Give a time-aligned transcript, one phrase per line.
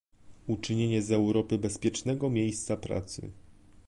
[0.47, 3.31] uczynienie z Europy bezpiecznego miejsca pracy